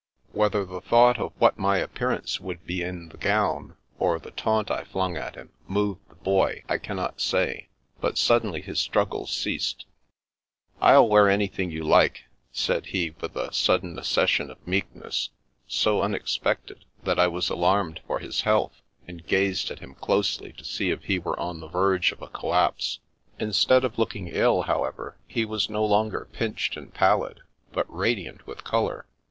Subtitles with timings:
[0.31, 4.71] Whether the thought of what my appearance would be in the gown, or the taunt
[4.71, 9.85] I flung at him, moved the Boy, I cannot say, but suddenly his struggles ceased."
[10.81, 15.29] I'll wear anything you like," said he with a sud den accession of meekness,
[15.67, 20.65] so unexpected that I was alarmed for his health, and gazed at him closely to
[20.65, 22.97] see if he were on the verge of a collapse.
[23.39, 27.41] In stead of looking ill, however, he was no longer pinched and pallid,
[27.71, 29.05] but radiant with colour.